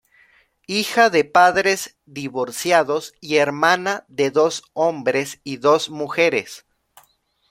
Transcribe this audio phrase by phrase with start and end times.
[0.65, 6.65] Hija de padres divorciados y hermana de dos hombres y dos mujeres.